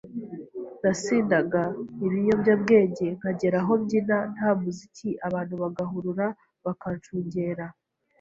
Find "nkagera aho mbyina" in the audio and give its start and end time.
3.17-4.17